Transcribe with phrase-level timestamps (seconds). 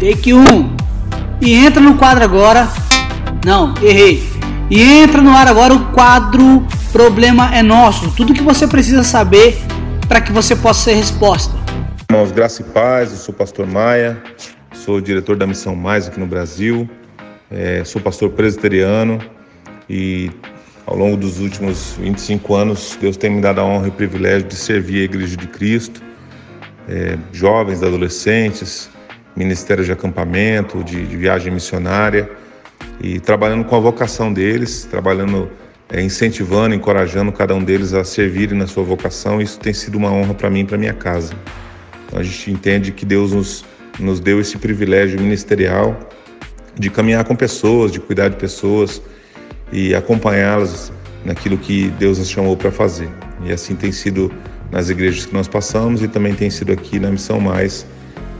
[0.00, 0.38] Take 1.
[0.38, 0.74] Um.
[1.42, 2.66] E entra no quadro agora.
[3.44, 4.26] Não, errei.
[4.70, 8.10] E entra no ar agora o quadro Problema é Nosso.
[8.12, 9.58] Tudo que você precisa saber
[10.08, 11.54] para que você possa ser resposta.
[12.10, 14.16] Irmãos, graça e paz, eu sou o pastor Maia,
[14.72, 16.88] sou diretor da Missão Mais aqui no Brasil,
[17.50, 19.18] é, sou pastor presbiteriano
[19.86, 20.30] e
[20.86, 24.48] ao longo dos últimos 25 anos Deus tem me dado a honra e o privilégio
[24.48, 26.02] de servir a Igreja de Cristo,
[26.88, 28.88] é, jovens, adolescentes,
[29.36, 32.30] ministério de acampamento, de, de, viagem missionária
[33.00, 35.50] e trabalhando com a vocação deles, trabalhando,
[35.90, 39.40] é, incentivando, encorajando cada um deles a servirem na sua vocação.
[39.40, 41.32] Isso tem sido uma honra para mim e para minha casa.
[42.12, 43.64] A gente entende que Deus nos,
[43.98, 45.96] nos deu esse privilégio ministerial
[46.74, 49.00] de caminhar com pessoas, de cuidar de pessoas
[49.72, 50.92] e acompanhá-las
[51.24, 53.08] naquilo que Deus as chamou para fazer.
[53.44, 54.32] E assim tem sido
[54.70, 57.86] nas igrejas que nós passamos e também tem sido aqui na Missão Mais,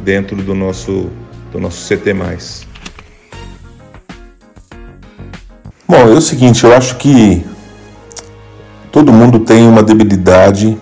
[0.03, 1.11] dentro do nosso,
[1.53, 2.15] do nosso CT.
[5.89, 7.45] Bom, é o seguinte, eu acho que
[8.93, 10.79] todo mundo tem uma debilidade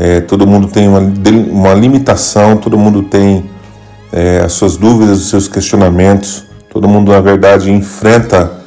[0.00, 3.44] é, todo mundo tem uma, uma limitação, todo mundo tem
[4.12, 8.62] é, as suas dúvidas, os seus questionamentos, todo mundo, na verdade, enfrenta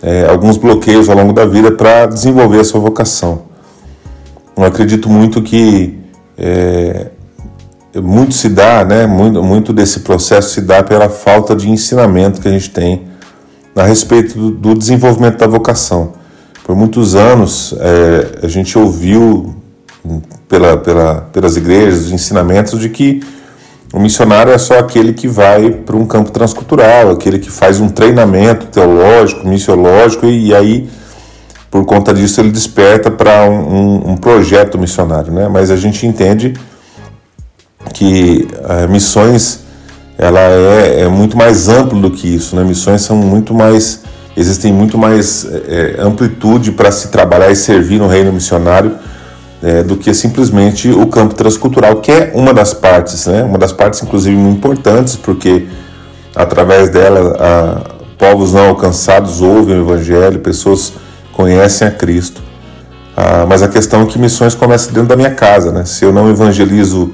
[0.00, 3.46] é, alguns bloqueios ao longo da vida para desenvolver a sua vocação.
[4.56, 5.98] Eu acredito muito que
[6.38, 7.10] é,
[8.00, 12.48] muito se dá, né, muito, muito desse processo se dá pela falta de ensinamento que
[12.48, 13.02] a gente tem
[13.74, 16.14] a respeito do, do desenvolvimento da vocação.
[16.64, 19.54] Por muitos anos é, a gente ouviu
[20.48, 23.20] pela, pela, pelas igrejas, os ensinamentos de que
[23.92, 27.88] o missionário é só aquele que vai para um campo transcultural, aquele que faz um
[27.88, 30.88] treinamento teológico, missiológico, e, e aí,
[31.70, 35.32] por conta disso, ele desperta para um, um, um, projeto missionário.
[35.32, 35.48] Né?
[35.48, 36.54] Mas a gente entende
[37.92, 39.60] que uh, missões
[40.18, 42.56] ela é, é, muito mais amplo do que isso.
[42.56, 42.64] Né?
[42.64, 44.02] Missões são muito mais.
[44.36, 48.92] Existem muito mais é, amplitude para se trabalhar e servir no reino missionário
[49.62, 53.42] é, do que simplesmente o campo transcultural, que é uma das partes, né?
[53.42, 55.66] uma das partes inclusive muito importantes, porque
[56.34, 60.92] através dela a, povos não alcançados ouvem o Evangelho, pessoas
[61.32, 62.42] conhecem a Cristo.
[63.16, 65.72] Ah, mas a questão é que missões começam dentro da minha casa.
[65.72, 65.86] Né?
[65.86, 67.12] Se eu não evangelizo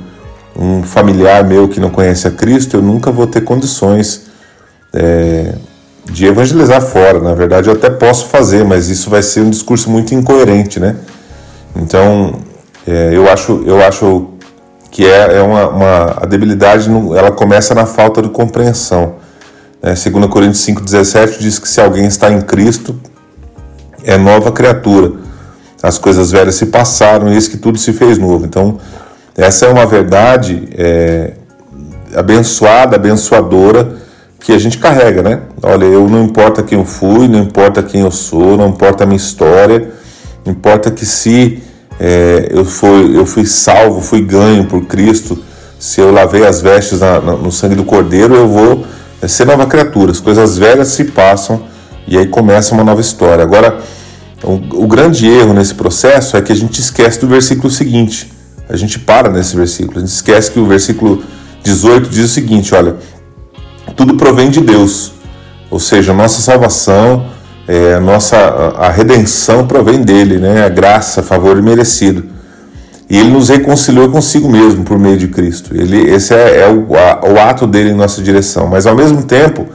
[0.56, 4.26] um familiar meu que não conhece a Cristo, eu nunca vou ter condições
[4.92, 5.54] é,
[6.04, 7.20] de evangelizar fora.
[7.20, 10.96] Na verdade, eu até posso fazer, mas isso vai ser um discurso muito incoerente, né?
[11.74, 12.40] Então,
[12.86, 14.28] é, eu, acho, eu acho
[14.90, 19.16] que é, é uma, uma, a debilidade ela começa na falta de compreensão.
[19.80, 22.94] É, 2 Coríntios 5,17 diz que se alguém está em Cristo,
[24.04, 25.12] é nova criatura.
[25.82, 28.44] As coisas velhas se passaram e eis que tudo se fez novo.
[28.44, 28.78] Então,
[29.36, 31.32] essa é uma verdade é,
[32.14, 33.96] abençoada, abençoadora,
[34.40, 35.40] que a gente carrega, né?
[35.62, 39.06] Olha, eu não importa quem eu fui, não importa quem eu sou, não importa a
[39.06, 39.92] minha história,
[40.44, 41.62] Importa que se
[42.00, 45.38] é, eu, fui, eu fui salvo, fui ganho por Cristo,
[45.78, 48.84] se eu lavei as vestes na, no sangue do Cordeiro, eu vou
[49.20, 50.10] é, ser nova criatura.
[50.10, 51.62] As coisas velhas se passam
[52.06, 53.42] e aí começa uma nova história.
[53.42, 53.78] Agora,
[54.42, 58.31] o, o grande erro nesse processo é que a gente esquece do versículo seguinte.
[58.72, 59.98] A gente para nesse versículo.
[59.98, 61.22] A gente esquece que o versículo
[61.62, 62.96] 18 diz o seguinte: olha,
[63.94, 65.12] tudo provém de Deus,
[65.70, 67.30] ou seja, a nossa salvação
[67.66, 68.36] é, a nossa
[68.76, 70.64] a redenção provém dele, né?
[70.64, 72.24] A graça, favor merecido.
[73.08, 75.74] E ele nos reconciliou consigo mesmo por meio de Cristo.
[75.74, 78.66] Ele, esse é, é o, a, o ato dele em nossa direção.
[78.66, 79.66] Mas ao mesmo tempo,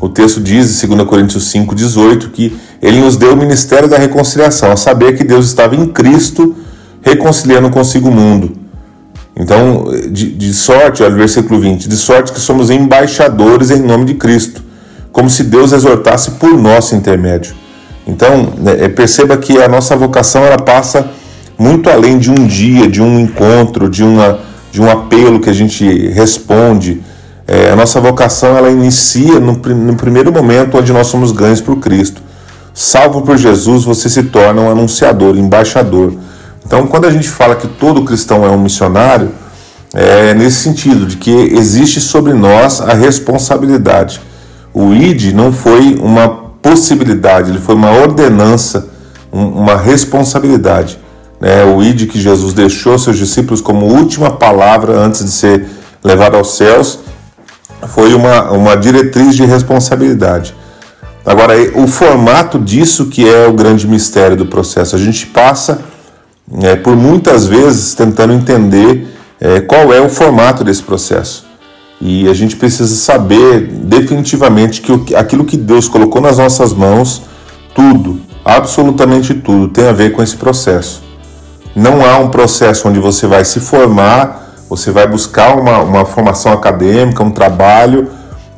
[0.00, 4.70] o texto diz em 2 Coríntios 5,18 que ele nos deu o ministério da reconciliação,
[4.70, 6.54] a saber que Deus estava em Cristo
[7.06, 8.52] reconciliando consigo o mundo.
[9.34, 14.04] Então, de, de sorte, olha o versículo 20, de sorte que somos embaixadores em nome
[14.04, 14.66] de Cristo
[15.16, 17.54] como se Deus exortasse por nosso intermédio.
[18.06, 21.08] Então, né, é, perceba que a nossa vocação ela passa
[21.58, 24.40] muito além de um dia, de um encontro, de, uma,
[24.70, 27.02] de um apelo que a gente responde.
[27.48, 31.76] É, a nossa vocação ela inicia no, no primeiro momento onde nós somos ganhos por
[31.76, 32.20] Cristo.
[32.74, 36.12] Salvo por Jesus, você se torna um anunciador, embaixador.
[36.66, 39.30] Então, quando a gente fala que todo cristão é um missionário,
[39.94, 44.20] é nesse sentido, de que existe sobre nós a responsabilidade
[44.76, 46.28] o ID não foi uma
[46.60, 48.90] possibilidade, ele foi uma ordenança,
[49.32, 50.98] uma responsabilidade.
[51.40, 51.64] Né?
[51.64, 55.66] O ID que Jesus deixou seus discípulos como última palavra antes de ser
[56.04, 56.98] levado aos céus
[57.88, 60.54] foi uma, uma diretriz de responsabilidade.
[61.24, 64.94] Agora, o formato disso que é o grande mistério do processo.
[64.94, 65.80] A gente passa
[66.62, 69.08] é, por muitas vezes tentando entender
[69.40, 71.46] é, qual é o formato desse processo.
[72.00, 77.22] E a gente precisa saber definitivamente que aquilo que Deus colocou nas nossas mãos,
[77.74, 81.02] tudo, absolutamente tudo, tem a ver com esse processo.
[81.74, 86.52] Não há um processo onde você vai se formar, você vai buscar uma, uma formação
[86.52, 88.08] acadêmica, um trabalho,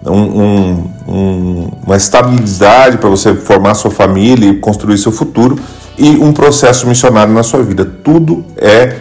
[0.04, 5.58] um, um, um, uma estabilidade para você formar sua família e construir seu futuro
[5.98, 7.84] e um processo missionário na sua vida.
[7.84, 8.96] Tudo é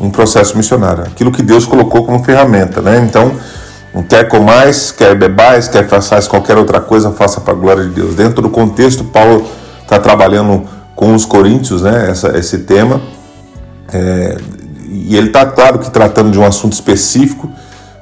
[0.00, 3.04] um processo missionário, aquilo que Deus colocou como ferramenta, né?
[3.08, 3.32] Então,
[4.08, 8.14] quer comais, quer bebais, quer façais qualquer outra coisa, faça para a glória de Deus.
[8.14, 9.46] Dentro do contexto, Paulo
[9.82, 10.64] está trabalhando
[10.94, 12.10] com os coríntios, né?
[12.10, 13.00] Essa, esse tema.
[13.92, 14.36] É,
[14.88, 17.50] e ele está, claro, que tratando de um assunto específico,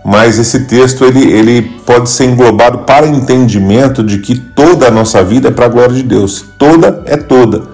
[0.05, 5.23] mas esse texto ele, ele pode ser englobado para entendimento de que toda a nossa
[5.23, 6.44] vida é para a glória de Deus.
[6.58, 7.74] Toda é toda.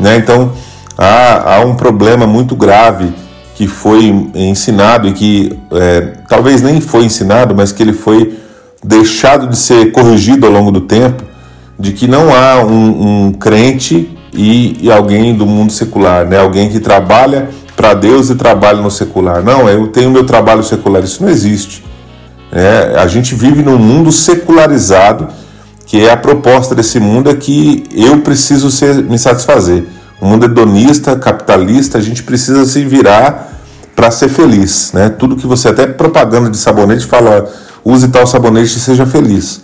[0.00, 0.16] Né?
[0.16, 0.52] Então,
[0.96, 3.12] há, há um problema muito grave
[3.54, 8.38] que foi ensinado e que é, talvez nem foi ensinado, mas que ele foi
[8.82, 11.22] deixado de ser corrigido ao longo do tempo,
[11.78, 16.38] de que não há um, um crente e, e, alguém do mundo secular, né?
[16.38, 19.42] alguém que trabalha para Deus e trabalha no secular.
[19.42, 21.84] Não, eu tenho meu trabalho secular, isso não existe.
[22.52, 25.28] É, a gente vive num mundo secularizado,
[25.90, 29.86] que é a proposta desse mundo é que eu preciso ser, me satisfazer.
[30.20, 33.58] O mundo hedonista, capitalista, a gente precisa se virar
[33.96, 35.08] para ser feliz, né?
[35.08, 37.52] Tudo que você até propaganda de sabonete fala,
[37.84, 39.62] use tal sabonete e seja feliz.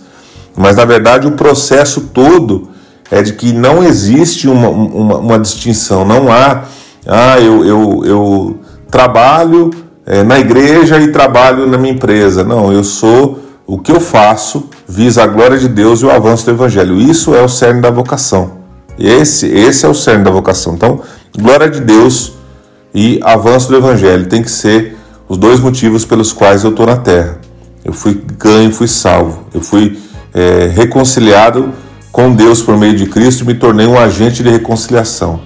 [0.53, 2.71] Mas na verdade o processo todo
[3.09, 6.65] é de que não existe uma, uma, uma distinção, não há,
[7.05, 8.59] ah, eu, eu, eu
[8.91, 9.69] trabalho
[10.05, 12.43] é, na igreja e trabalho na minha empresa.
[12.43, 16.45] Não, eu sou, o que eu faço visa a glória de Deus e o avanço
[16.45, 16.97] do Evangelho.
[16.97, 18.59] Isso é o cerne da vocação.
[18.97, 20.73] Esse, esse é o cerne da vocação.
[20.73, 21.01] Então,
[21.37, 22.33] glória de Deus
[22.95, 24.95] e avanço do Evangelho tem que ser
[25.27, 27.39] os dois motivos pelos quais eu estou na terra.
[27.83, 29.43] Eu fui ganho, fui salvo.
[29.53, 29.99] Eu fui
[30.33, 31.73] é, reconciliado
[32.09, 35.41] com Deus por meio de Cristo e me tornei um agente de reconciliação.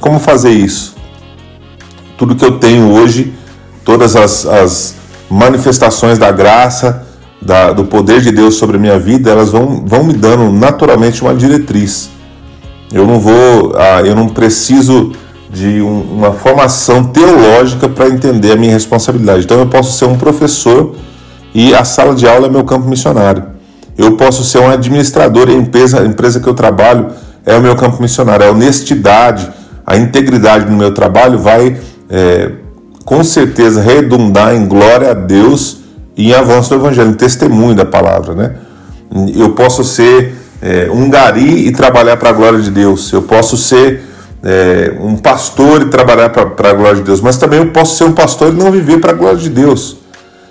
[0.00, 0.94] Como fazer isso?
[2.16, 3.34] Tudo que eu tenho hoje,
[3.84, 4.94] todas as, as
[5.28, 7.06] manifestações da graça,
[7.44, 11.22] da, do poder de Deus sobre a minha vida, elas vão, vão me dando naturalmente
[11.22, 12.10] uma diretriz.
[12.92, 15.12] Eu não vou, ah, eu não preciso
[15.52, 19.44] de um, uma formação teológica para entender a minha responsabilidade.
[19.44, 20.94] Então eu posso ser um professor
[21.54, 23.44] e a sala de aula é meu campo missionário.
[23.98, 27.08] Eu posso ser um administrador e a empresa, a empresa que eu trabalho
[27.44, 28.46] é o meu campo missionário.
[28.46, 29.50] A honestidade,
[29.86, 31.76] a integridade no meu trabalho vai
[32.08, 32.52] é,
[33.04, 35.81] com certeza redundar em glória a Deus
[36.16, 38.34] em avanço do Evangelho, em testemunho da palavra.
[38.34, 38.54] Né?
[39.34, 43.12] Eu posso ser é, um gari e trabalhar para a glória de Deus.
[43.12, 44.02] Eu posso ser
[44.42, 48.04] é, um pastor e trabalhar para a glória de Deus, mas também eu posso ser
[48.04, 49.96] um pastor e não viver para a glória de Deus.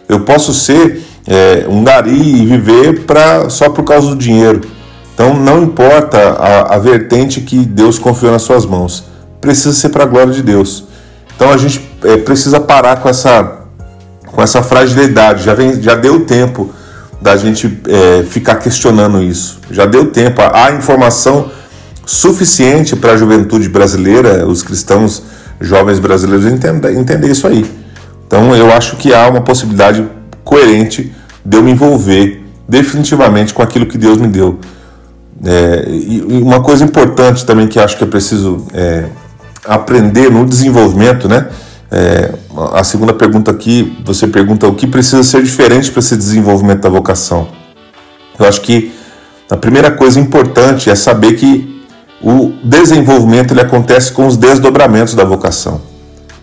[0.08, 4.62] Eu posso ser é, um gari e viver pra, só por causa do dinheiro.
[5.14, 9.04] Então não importa a, a vertente que Deus confiou nas suas mãos,
[9.40, 10.86] precisa ser para a glória de Deus.
[11.36, 13.61] Então a gente é, precisa parar com essa,
[14.32, 15.44] com essa fragilidade.
[15.44, 16.72] Já, vem, já deu tempo
[17.22, 19.60] da gente é, ficar questionando isso.
[19.70, 20.42] Já deu tempo.
[20.42, 21.52] A informação
[22.06, 25.24] suficiente para a juventude brasileira, os cristãos
[25.60, 27.70] jovens brasileiros entender, entender isso aí.
[28.26, 30.08] Então eu acho que há uma possibilidade
[30.44, 31.14] coerente
[31.46, 34.60] de eu me envolver definitivamente com aquilo que Deus me deu.
[35.44, 39.06] É, e uma coisa importante também que acho que é preciso é,
[39.66, 41.48] aprender no desenvolvimento, né?
[41.92, 42.34] É,
[42.72, 46.90] a segunda pergunta aqui, você pergunta o que precisa ser diferente para esse desenvolvimento da
[46.90, 47.50] vocação.
[48.40, 48.94] Eu acho que
[49.50, 51.84] a primeira coisa importante é saber que
[52.24, 55.82] o desenvolvimento ele acontece com os desdobramentos da vocação.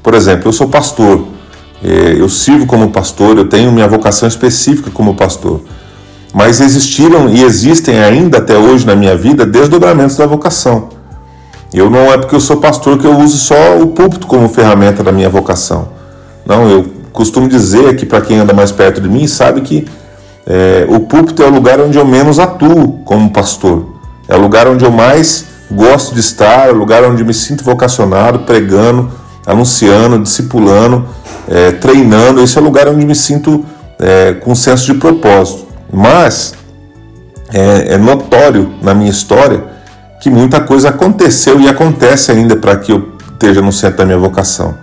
[0.02, 1.26] Por exemplo, eu sou pastor,
[1.82, 5.62] é, eu sirvo como pastor, eu tenho minha vocação específica como pastor.
[6.34, 10.97] Mas existiram e existem ainda até hoje na minha vida desdobramentos da vocação.
[11.72, 15.02] Eu não é porque eu sou pastor que eu uso só o púlpito como ferramenta
[15.02, 15.88] da minha vocação.
[16.46, 19.86] Não, eu costumo dizer que para quem anda mais perto de mim sabe que
[20.46, 23.86] é, o púlpito é o lugar onde eu menos atuo como pastor.
[24.26, 27.62] É o lugar onde eu mais gosto de estar, é o lugar onde me sinto
[27.62, 29.10] vocacionado, pregando,
[29.46, 31.06] anunciando, discipulando,
[31.46, 32.40] é, treinando.
[32.40, 33.62] Esse é o lugar onde me sinto
[33.98, 35.66] é, com senso de propósito.
[35.92, 36.54] Mas
[37.52, 39.64] é, notório na minha história
[40.20, 44.18] que muita coisa aconteceu e acontece ainda para que eu esteja no centro da minha
[44.18, 44.76] vocação.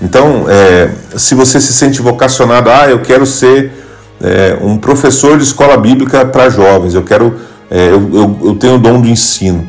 [0.00, 3.72] Então, é, se você se sente vocacionado, ah, eu quero ser
[4.20, 7.36] é, um professor de escola bíblica para jovens, eu quero,
[7.70, 9.66] é, eu, eu, eu tenho o dom do ensino.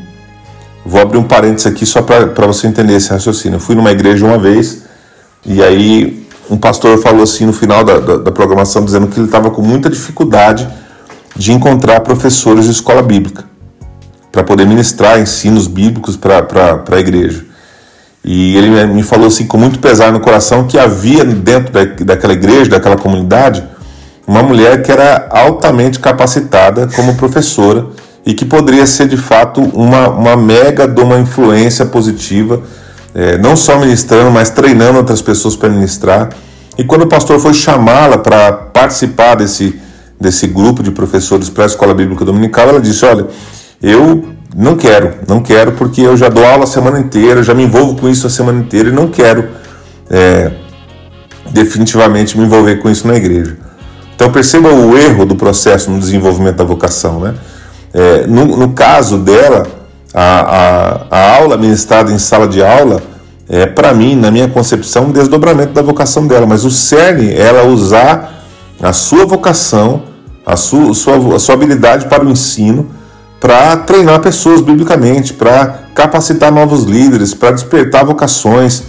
[0.86, 3.58] Vou abrir um parênteses aqui só para você entender esse raciocínio.
[3.58, 4.84] Eu fui numa igreja uma vez
[5.46, 9.26] e aí um pastor falou assim no final da, da, da programação, dizendo que ele
[9.28, 10.68] estava com muita dificuldade
[11.36, 13.46] de encontrar professores de escola bíblica
[14.38, 16.46] para poder ministrar ensinos bíblicos para
[16.92, 17.44] a igreja.
[18.24, 22.34] E ele me falou assim, com muito pesar no coração, que havia dentro da, daquela
[22.34, 23.64] igreja, daquela comunidade,
[24.28, 27.88] uma mulher que era altamente capacitada como professora
[28.24, 32.62] e que poderia ser de fato uma, uma mega de uma influência positiva,
[33.16, 36.30] é, não só ministrando, mas treinando outras pessoas para ministrar.
[36.78, 39.82] E quando o pastor foi chamá-la para participar desse,
[40.22, 43.26] desse grupo de professores para a escola bíblica dominical, ela disse: Olha,
[43.82, 47.64] eu não quero, não quero porque eu já dou aula a semana inteira, já me
[47.64, 49.50] envolvo com isso a semana inteira e não quero
[50.10, 50.52] é,
[51.52, 53.58] definitivamente me envolver com isso na igreja.
[54.16, 57.36] Então perceba o erro do processo no desenvolvimento da vocação, né?
[57.94, 59.68] É, no, no, caso dela,
[60.14, 63.02] a, a, a, aula ministrada em sala de aula
[63.48, 67.42] é, para mim, na minha concepção, um desdobramento da vocação dela, mas o cerne é
[67.42, 68.44] ela usar
[68.82, 70.04] a sua vocação,
[70.46, 72.90] a sua, sua, a sua habilidade para o ensino,
[73.40, 78.84] para treinar pessoas biblicamente, para capacitar novos líderes, para despertar vocações,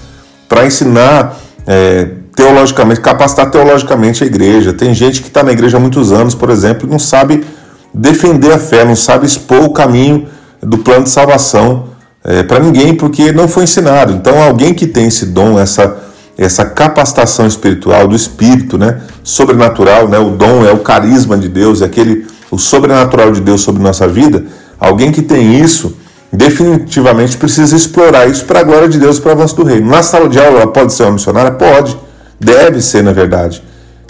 [0.49, 1.37] para ensinar
[1.67, 4.73] é, teologicamente, capacitar teologicamente a igreja.
[4.73, 7.45] Tem gente que está na igreja há muitos anos, por exemplo, e não sabe
[7.93, 10.29] defender a fé, não sabe expor o caminho
[10.63, 11.89] do plano de salvação
[12.25, 14.13] é, para ninguém, porque não foi ensinado.
[14.13, 15.97] Então, alguém que tem esse dom, essa,
[16.37, 21.83] essa capacitação espiritual do espírito, né, sobrenatural, né, o dom é o carisma de Deus,
[21.83, 24.45] é aquele o sobrenatural de Deus sobre nossa vida.
[24.79, 25.97] Alguém que tem isso,
[26.33, 29.89] definitivamente precisa explorar isso para a glória de Deus, para o avanço do reino.
[29.89, 31.51] Na sala de aula, ela pode ser uma missionária?
[31.53, 31.97] Pode.
[32.39, 33.63] Deve ser, na verdade.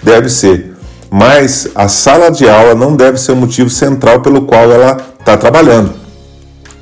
[0.03, 0.75] Deve ser.
[1.11, 5.37] Mas a sala de aula não deve ser o motivo central pelo qual ela está
[5.37, 5.95] trabalhando.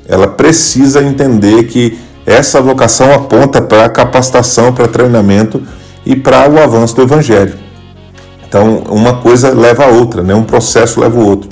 [0.07, 5.61] Ela precisa entender que essa vocação aponta para capacitação, para treinamento
[6.05, 7.66] e para o avanço do Evangelho.
[8.47, 10.33] Então, uma coisa leva a outra, né?
[10.33, 11.49] um processo leva o outro.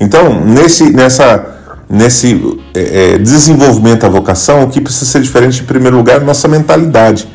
[0.00, 1.46] Então, nesse, nessa,
[1.88, 6.24] nesse é, é desenvolvimento da vocação, o que precisa ser diferente, em primeiro lugar, é
[6.24, 7.28] nossa mentalidade.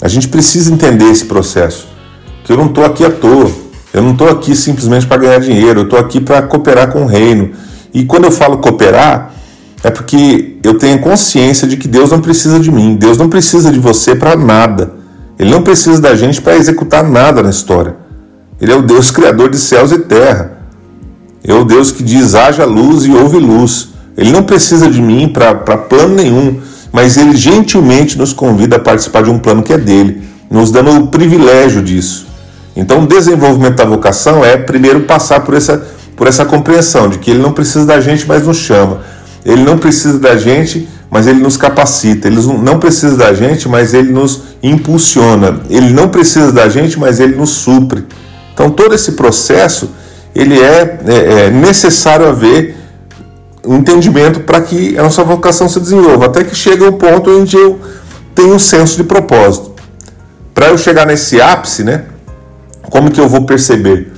[0.00, 1.86] A gente precisa entender esse processo.
[2.44, 3.50] Que eu não estou aqui à toa.
[3.92, 7.06] Eu não estou aqui simplesmente para ganhar dinheiro, eu estou aqui para cooperar com o
[7.06, 7.50] reino.
[7.92, 9.34] E quando eu falo cooperar,
[9.82, 13.70] é porque eu tenho consciência de que Deus não precisa de mim, Deus não precisa
[13.70, 14.92] de você para nada.
[15.38, 17.96] Ele não precisa da gente para executar nada na história.
[18.60, 20.58] Ele é o Deus criador de céus e terra.
[21.42, 23.88] É o Deus que diz haja luz e houve luz.
[24.16, 26.60] Ele não precisa de mim para plano nenhum,
[26.92, 30.90] mas ele gentilmente nos convida a participar de um plano que é dele, nos dando
[30.90, 32.26] o privilégio disso.
[32.76, 35.82] Então, o desenvolvimento da vocação é primeiro passar por essa,
[36.16, 39.00] por essa compreensão de que ele não precisa da gente, mas nos chama.
[39.44, 42.28] Ele não precisa da gente, mas ele nos capacita.
[42.28, 45.60] Ele não precisa da gente, mas ele nos impulsiona.
[45.68, 48.04] Ele não precisa da gente, mas ele nos supre.
[48.60, 49.88] Então, todo esse processo
[50.34, 52.76] ele é, é, é necessário haver
[53.66, 57.56] um entendimento para que a nossa vocação se desenvolva, até que chegue o ponto onde
[57.56, 57.80] eu
[58.34, 59.72] tenho um senso de propósito.
[60.52, 62.04] Para eu chegar nesse ápice, né,
[62.82, 64.12] como que eu vou perceber?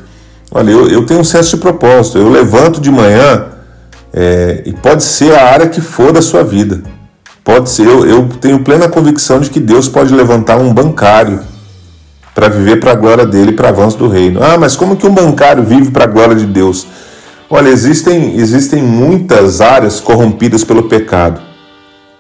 [0.51, 2.19] Olha, eu, eu tenho um senso de propósito.
[2.19, 3.47] Eu levanto de manhã
[4.13, 6.83] é, e pode ser a área que for da sua vida.
[7.45, 11.52] Pode ser, eu, eu tenho plena convicção de que Deus pode levantar um bancário
[12.35, 14.43] para viver para a glória dele, para avanço do reino.
[14.43, 16.87] Ah, mas como que um bancário vive para a glória de Deus?
[17.49, 21.41] Olha, existem, existem muitas áreas corrompidas pelo pecado.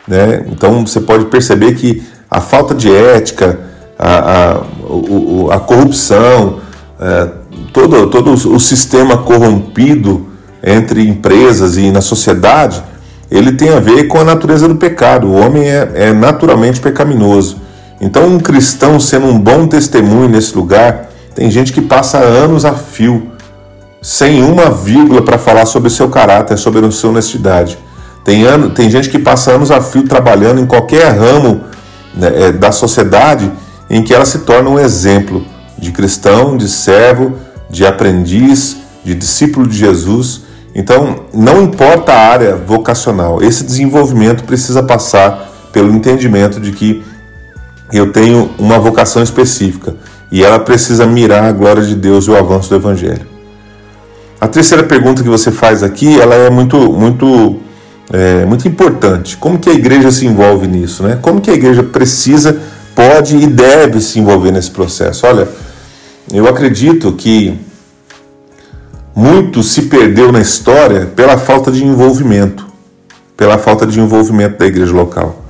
[0.07, 0.45] Né?
[0.49, 3.61] Então você pode perceber que a falta de ética,
[3.99, 4.61] a,
[5.51, 6.61] a, a corrupção,
[7.01, 7.29] é,
[7.73, 10.29] todo, todo o sistema corrompido
[10.63, 12.83] entre empresas e na sociedade,
[13.31, 15.29] ele tem a ver com a natureza do pecado.
[15.29, 17.62] O homem é, é naturalmente pecaminoso.
[18.03, 22.75] Então, um cristão sendo um bom testemunho nesse lugar, tem gente que passa anos a
[22.75, 23.31] fio,
[24.03, 27.79] sem uma vírgula para falar sobre o seu caráter, sobre a sua honestidade.
[28.25, 31.61] Tem, ano, tem gente que passa anos a fio trabalhando em qualquer ramo
[32.13, 33.49] né, é, da sociedade
[33.89, 35.47] em que ela se torna um exemplo
[35.79, 37.35] de cristão, de servo,
[37.71, 40.43] de aprendiz, de discípulo de Jesus.
[40.75, 47.12] Então, não importa a área vocacional, esse desenvolvimento precisa passar pelo entendimento de que
[47.93, 49.95] eu tenho uma vocação específica
[50.31, 53.27] e ela precisa mirar a glória de Deus e o avanço do Evangelho.
[54.41, 57.61] A terceira pergunta que você faz aqui, ela é muito, muito
[58.13, 59.37] é, muito importante.
[59.37, 61.03] Como que a igreja se envolve nisso?
[61.03, 61.19] Né?
[61.21, 62.61] Como que a igreja precisa,
[62.95, 65.27] pode e deve se envolver nesse processo?
[65.27, 65.49] Olha,
[66.33, 67.59] eu acredito que
[69.15, 72.67] muito se perdeu na história pela falta de envolvimento,
[73.37, 75.42] pela falta de envolvimento da igreja local.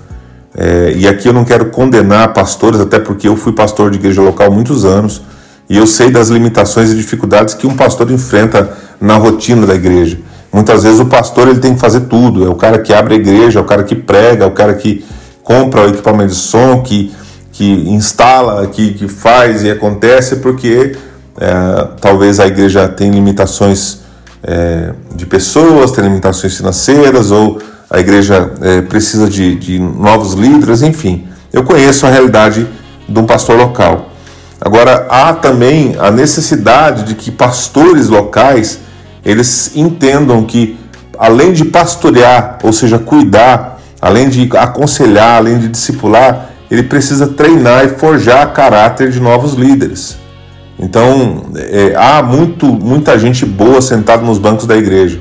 [0.55, 4.21] É, e aqui eu não quero condenar pastores, até porque eu fui pastor de igreja
[4.21, 5.23] local muitos anos
[5.69, 10.19] e eu sei das limitações e dificuldades que um pastor enfrenta na rotina da igreja.
[10.53, 13.17] Muitas vezes o pastor ele tem que fazer tudo, é o cara que abre a
[13.17, 15.03] igreja, é o cara que prega, é o cara que
[15.43, 17.11] compra o equipamento de som, que,
[17.51, 20.95] que instala, que, que faz e acontece, porque
[21.39, 24.01] é, talvez a igreja tenha limitações
[24.43, 27.59] é, de pessoas, tem limitações financeiras, ou
[27.93, 31.27] a igreja é, precisa de, de novos líderes, enfim.
[31.53, 32.67] Eu conheço a realidade
[33.07, 34.09] de um pastor local.
[34.59, 38.79] Agora, há também a necessidade de que pastores locais
[39.23, 40.79] eles entendam que,
[41.19, 47.85] além de pastorear, ou seja, cuidar, além de aconselhar, além de discipular, ele precisa treinar
[47.85, 50.17] e forjar caráter de novos líderes.
[50.79, 55.21] Então, é, há muito, muita gente boa sentada nos bancos da igreja.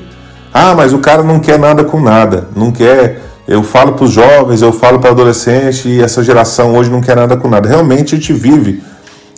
[0.52, 3.20] Ah, mas o cara não quer nada com nada, não quer.
[3.48, 7.16] Eu falo para os jovens, eu falo para adolescente e essa geração hoje não quer
[7.16, 7.68] nada com nada.
[7.68, 8.82] Realmente a gente vive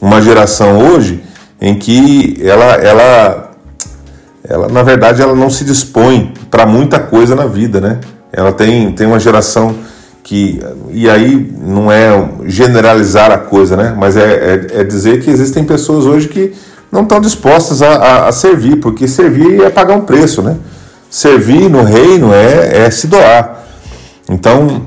[0.00, 1.22] uma geração hoje
[1.60, 3.50] em que ela, ela
[4.46, 8.00] ela na verdade ela não se dispõe para muita coisa na vida, né?
[8.32, 9.74] Ela tem, tem uma geração
[10.22, 13.94] que e aí não é generalizar a coisa, né?
[13.96, 16.52] Mas é, é, é dizer que existem pessoas hoje que
[16.92, 20.56] não estão dispostas a, a, a, servir, porque servir é pagar um preço, né?
[21.14, 23.64] Servir no reino é, é se doar.
[24.28, 24.82] Então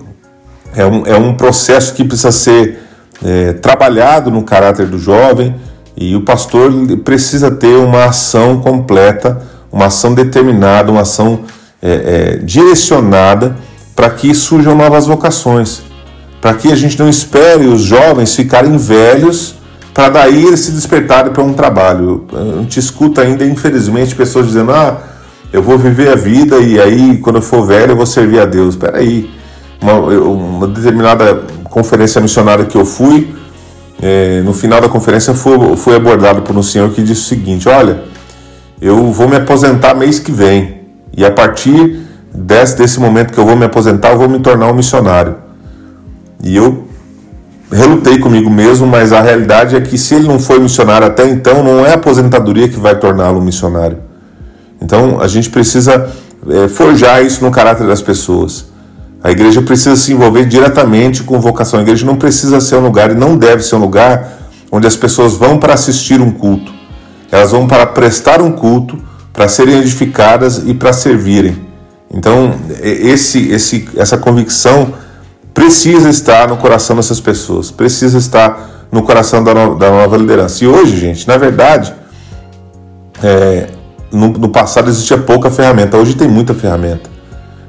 [0.76, 2.80] é um, é um processo que precisa ser
[3.24, 5.56] é, trabalhado no caráter do jovem
[5.96, 6.70] e o pastor
[7.06, 9.42] precisa ter uma ação completa,
[9.72, 11.46] uma ação determinada, uma ação
[11.82, 13.56] é, é, direcionada
[13.96, 15.82] para que surjam novas vocações,
[16.42, 19.56] para que a gente não espere os jovens ficarem velhos
[19.94, 22.28] para daí eles se despertarem para um trabalho.
[22.34, 25.16] A gente escuta ainda, infelizmente, pessoas dizendo: ah,
[25.51, 28.46] eu vou viver a vida e aí quando eu for velho eu vou servir a
[28.46, 28.75] Deus.
[28.75, 29.30] Espera aí,
[29.82, 33.34] uma, uma determinada conferência missionária que eu fui,
[34.01, 37.68] é, no final da conferência fui, fui abordado por um senhor que disse o seguinte:
[37.70, 38.04] Olha,
[38.82, 40.82] eu vou me aposentar mês que vem,
[41.16, 42.01] e a partir
[42.34, 45.36] desse, desse momento que eu vou me aposentar, eu vou me tornar um missionário.
[46.43, 46.88] E eu
[47.72, 51.63] relutei comigo mesmo, mas a realidade é que se ele não foi missionário até então,
[51.63, 54.07] não é a aposentadoria que vai torná-lo um missionário.
[54.82, 56.10] Então a gente precisa
[56.50, 58.66] é, forjar isso no caráter das pessoas.
[59.24, 61.80] A igreja precisa se envolver diretamente com vocação.
[61.80, 64.38] A igreja não precisa ser um lugar e não deve ser um lugar
[64.72, 66.72] onde as pessoas vão para assistir um culto.
[67.32, 68.98] Elas vão para prestar um culto,
[69.34, 71.66] para serem edificadas e para servirem.
[72.13, 74.94] Então, esse, esse, essa convicção
[75.54, 80.63] precisa estar no coração dessas pessoas, precisa estar no coração da, no, da nova liderança.
[80.63, 81.94] E hoje, gente, na verdade,
[83.22, 83.68] é,
[84.12, 87.10] no, no passado existia pouca ferramenta, hoje tem muita ferramenta.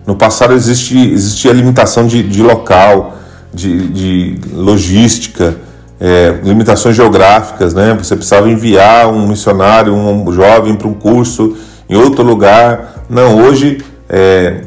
[0.07, 3.16] No passado existe, existia limitação de, de local,
[3.53, 5.57] de, de logística,
[6.01, 7.94] é, limitações geográficas, né?
[7.98, 11.57] Você precisava enviar um missionário, um jovem para um curso
[11.90, 13.05] em outro lugar.
[13.11, 14.62] Não, hoje, é,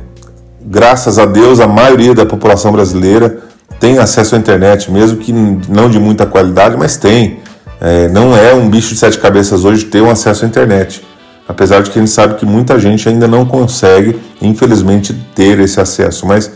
[0.62, 3.40] graças a Deus, a maioria da população brasileira
[3.80, 7.40] tem acesso à internet, mesmo que não de muita qualidade, mas tem.
[7.80, 11.02] É, não é um bicho de sete cabeças hoje ter um acesso à internet
[11.52, 16.26] apesar de que gente sabe que muita gente ainda não consegue, infelizmente, ter esse acesso.
[16.26, 16.50] Mas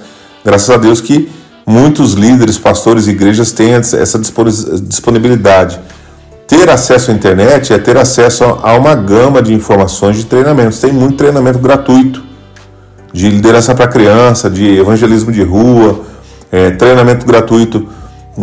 [0.43, 1.29] graças a Deus que
[1.67, 5.79] muitos líderes, pastores e igrejas têm essa disponibilidade.
[6.47, 10.79] Ter acesso à internet é ter acesso a uma gama de informações de treinamentos.
[10.79, 12.23] Tem muito treinamento gratuito
[13.11, 16.01] de liderança para criança, de evangelismo de rua,
[16.51, 17.87] é, treinamento gratuito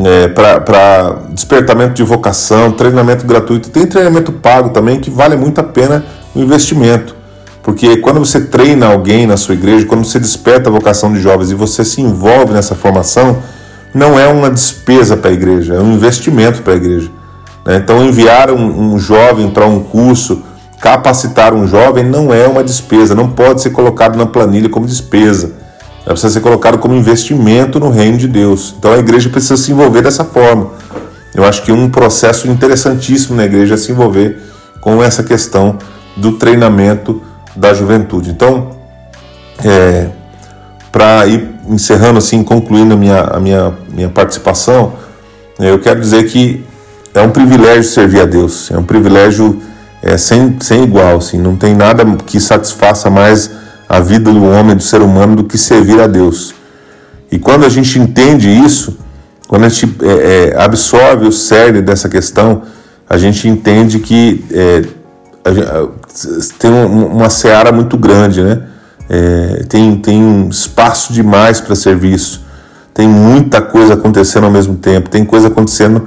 [0.04, 3.70] é, para despertamento de vocação, treinamento gratuito.
[3.70, 7.16] Tem treinamento pago também que vale muito a pena o investimento.
[7.62, 11.50] Porque quando você treina alguém na sua igreja, quando você desperta a vocação de jovens
[11.50, 13.38] e você se envolve nessa formação,
[13.94, 17.10] não é uma despesa para a igreja, é um investimento para a igreja.
[17.64, 17.76] Né?
[17.76, 20.42] Então, enviar um, um jovem para um curso,
[20.80, 25.52] capacitar um jovem, não é uma despesa, não pode ser colocado na planilha como despesa.
[26.04, 28.74] Precisa ser colocado como investimento no reino de Deus.
[28.76, 30.70] Então, a igreja precisa se envolver dessa forma.
[31.32, 34.42] Eu acho que um processo interessantíssimo na igreja é se envolver
[34.80, 35.78] com essa questão
[36.16, 37.22] do treinamento
[37.54, 38.30] da juventude.
[38.30, 38.70] Então,
[39.64, 40.08] é,
[40.90, 44.94] para ir encerrando assim, concluindo a minha, a minha, minha participação,
[45.58, 46.64] eu quero dizer que
[47.14, 49.60] é um privilégio servir a Deus, é um privilégio
[50.02, 53.50] é, sem, sem igual, assim, não tem nada que satisfaça mais
[53.88, 56.54] a vida do homem, do ser humano, do que servir a Deus.
[57.30, 58.98] E quando a gente entende isso,
[59.46, 62.62] quando a gente é, é, absorve o cerne dessa questão,
[63.08, 64.82] a gente entende que é,
[66.58, 68.62] tem uma seara muito grande, né?
[69.08, 72.44] É, tem, tem espaço demais para serviço,
[72.94, 76.06] tem muita coisa acontecendo ao mesmo tempo, tem coisa acontecendo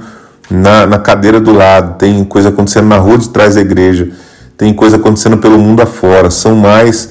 [0.50, 4.08] na, na cadeira do lado, tem coisa acontecendo na rua de trás da igreja,
[4.56, 6.30] tem coisa acontecendo pelo mundo afora.
[6.30, 7.10] São mais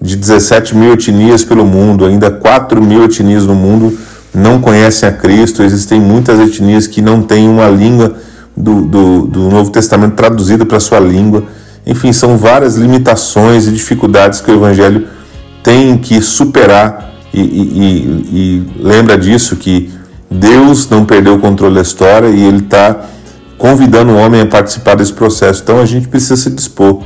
[0.00, 3.96] de 17 mil etnias pelo mundo, ainda 4 mil etnias no mundo
[4.34, 5.62] não conhecem a Cristo.
[5.62, 8.14] Existem muitas etnias que não têm uma língua
[8.56, 11.44] do, do, do Novo Testamento traduzida para sua língua.
[11.86, 15.06] Enfim, são várias limitações e dificuldades que o Evangelho
[15.62, 17.12] tem que superar.
[17.32, 19.92] E, e, e lembra disso que
[20.28, 23.06] Deus não perdeu o controle da história e Ele está
[23.56, 25.62] convidando o homem a participar desse processo.
[25.62, 27.02] Então a gente precisa se dispor.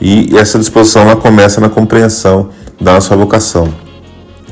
[0.00, 2.48] E essa disposição ela começa na compreensão
[2.80, 3.72] da nossa vocação.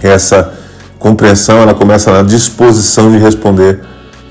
[0.01, 0.53] Essa
[0.99, 3.81] compreensão ela começa na disposição de responder,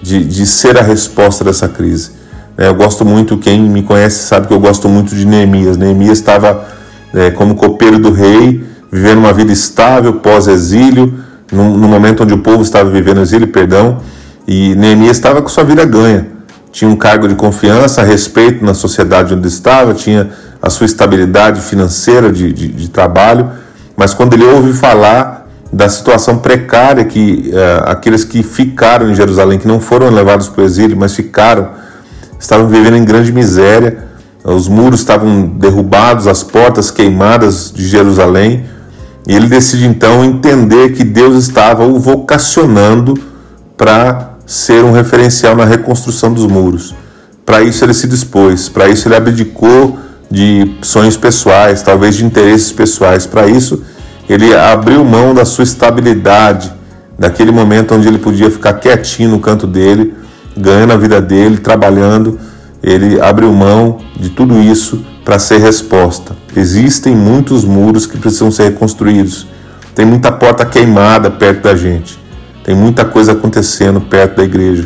[0.01, 2.20] de, de ser a resposta dessa crise.
[2.61, 5.77] É, eu gosto muito, quem me conhece sabe que eu gosto muito de Neemias.
[5.77, 6.65] Neemias estava
[7.13, 11.13] é, como copeiro do rei, vivendo uma vida estável pós-exílio,
[11.51, 13.97] no, no, momento onde o povo estava vivendo exílio, perdão,
[14.47, 19.33] e Neemias estava com sua vida ganha tinha um cargo de confiança, respeito na sociedade
[19.33, 20.29] onde estava, tinha
[20.61, 23.49] a sua estabilidade financeira de, de, de trabalho,
[23.97, 29.59] mas quando ele ouve falar da situação precária que uh, aqueles que ficaram em Jerusalém,
[29.59, 31.69] que não foram levados para o exílio, mas ficaram,
[32.41, 34.05] estavam vivendo em grande miséria,
[34.43, 38.65] os muros estavam derrubados, as portas queimadas de Jerusalém,
[39.27, 43.13] e ele decide então entender que Deus estava o vocacionando
[43.77, 46.95] para ser um referencial na reconstrução dos muros.
[47.45, 49.99] Para isso ele se dispôs, para isso ele abdicou
[50.29, 53.27] de sonhos pessoais, talvez de interesses pessoais.
[53.27, 53.83] Para isso
[54.27, 56.73] ele abriu mão da sua estabilidade,
[57.19, 60.15] daquele momento onde ele podia ficar quietinho no canto dele,
[60.55, 62.39] ganhando a vida dele, trabalhando.
[62.83, 66.35] Ele abriu mão de tudo isso para ser resposta.
[66.55, 69.47] Existem muitos muros que precisam ser reconstruídos.
[69.93, 72.19] Tem muita porta queimada perto da gente.
[72.63, 74.85] Tem muita coisa acontecendo perto da igreja.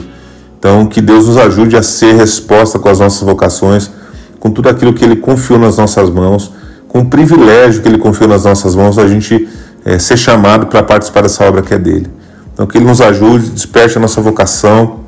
[0.57, 3.91] Então, que Deus nos ajude a ser resposta com as nossas vocações,
[4.39, 6.51] com tudo aquilo que Ele confiou nas nossas mãos,
[6.87, 9.47] com o privilégio que Ele confiou nas nossas mãos, a gente
[9.83, 12.07] é, ser chamado para participar dessa obra que é dele.
[12.53, 15.01] Então, que Ele nos ajude, desperte a nossa vocação,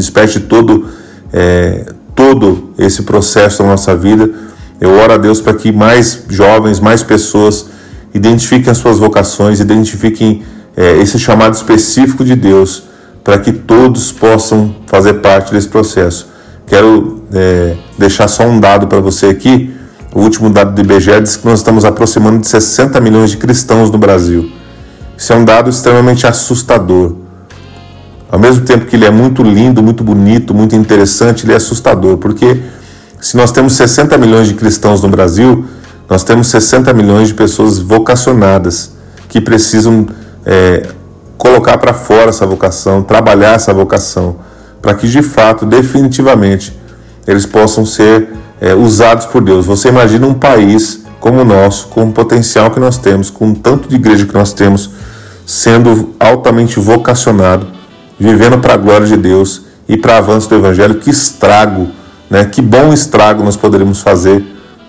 [0.00, 0.88] desperte todo,
[1.32, 4.30] é, todo esse processo da nossa vida.
[4.80, 7.66] Eu oro a Deus para que mais jovens, mais pessoas
[8.14, 10.42] identifiquem as suas vocações, identifiquem
[10.76, 12.84] é, esse chamado específico de Deus
[13.24, 16.28] para que todos possam fazer parte desse processo.
[16.66, 19.74] Quero é, deixar só um dado para você aqui.
[20.14, 23.90] O último dado do IBGE diz que nós estamos aproximando de 60 milhões de cristãos
[23.90, 24.50] no Brasil.
[25.16, 27.25] Isso é um dado extremamente assustador.
[28.30, 32.16] Ao mesmo tempo que ele é muito lindo, muito bonito, muito interessante, ele é assustador,
[32.16, 32.60] porque
[33.20, 35.64] se nós temos 60 milhões de cristãos no Brasil,
[36.08, 38.92] nós temos 60 milhões de pessoas vocacionadas
[39.28, 40.06] que precisam
[40.44, 40.88] é,
[41.36, 44.36] colocar para fora essa vocação, trabalhar essa vocação,
[44.80, 46.76] para que de fato, definitivamente,
[47.26, 48.28] eles possam ser
[48.60, 49.66] é, usados por Deus.
[49.66, 53.54] Você imagina um país como o nosso, com o potencial que nós temos, com o
[53.54, 54.90] tanto de igreja que nós temos,
[55.44, 57.66] sendo altamente vocacionado,
[58.18, 61.88] vivendo para a glória de Deus e para avanço do Evangelho, que estrago,
[62.30, 62.44] né?
[62.44, 64.44] que bom estrago nós poderíamos fazer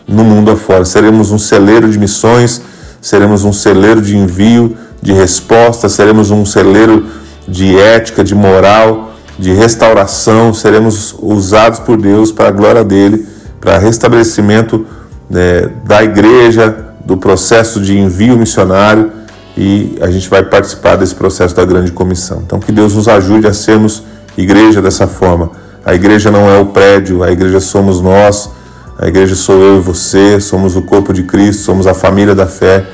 [0.07, 0.85] no mundo afora.
[0.85, 2.61] Seremos um celeiro de missões,
[3.01, 7.05] seremos um celeiro de envio, de resposta, seremos um celeiro
[7.47, 13.27] de ética, de moral, de restauração, seremos usados por Deus para a glória dele,
[13.61, 14.85] para restabelecimento
[15.29, 19.11] né, da igreja, do processo de envio missionário
[19.57, 22.43] e a gente vai participar desse processo da grande comissão.
[22.45, 24.03] Então que Deus nos ajude a sermos
[24.37, 25.49] igreja dessa forma.
[25.83, 28.51] A igreja não é o prédio, a igreja somos nós,
[28.99, 32.45] a igreja sou eu e você, somos o corpo de Cristo, somos a família da
[32.45, 32.85] fé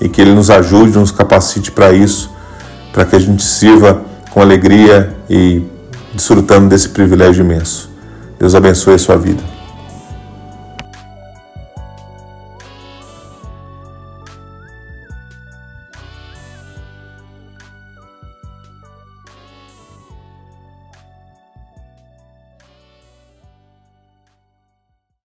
[0.00, 2.30] e que Ele nos ajude, nos capacite para isso,
[2.92, 5.62] para que a gente sirva com alegria e
[6.14, 7.90] desfrutando desse privilégio imenso.
[8.38, 9.61] Deus abençoe a sua vida.